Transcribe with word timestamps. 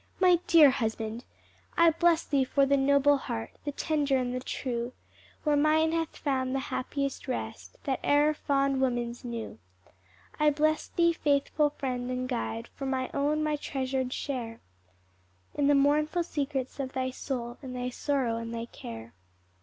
My 0.19 0.37
dear 0.47 0.71
husband, 0.71 1.25
"'I 1.77 1.91
bless 1.91 2.23
thee 2.25 2.43
for 2.43 2.65
the 2.65 2.75
noble 2.75 3.17
heart, 3.17 3.51
The 3.65 3.71
tender 3.71 4.17
and 4.17 4.33
the 4.33 4.39
true, 4.39 4.93
Where 5.43 5.55
mine 5.55 5.91
hath 5.91 6.17
found 6.17 6.55
the 6.55 6.59
happiest 6.73 7.27
rest 7.27 7.77
That 7.83 8.03
e'er 8.03 8.33
fond 8.33 8.81
woman's 8.81 9.23
knew; 9.23 9.59
I 10.39 10.49
bless 10.49 10.87
thee, 10.87 11.13
faithful 11.13 11.69
friend 11.69 12.09
and 12.09 12.27
guide, 12.27 12.67
For 12.73 12.87
my 12.87 13.11
own, 13.13 13.43
my 13.43 13.57
treasur'd 13.57 14.11
share, 14.11 14.59
In 15.53 15.67
the 15.67 15.75
mournful 15.75 16.23
secrets 16.23 16.79
of 16.79 16.93
thy 16.93 17.11
soul, 17.11 17.59
In 17.61 17.73
thy 17.73 17.89
sorrow 17.91 18.37
and 18.37 18.51
thy 18.55 18.65
care.'" 18.65 19.13